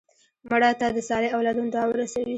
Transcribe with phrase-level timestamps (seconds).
[0.49, 2.29] مړه ته د صالح اولادونو دعا ورسوې